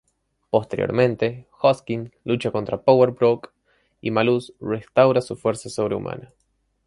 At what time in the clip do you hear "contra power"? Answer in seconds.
2.49-3.11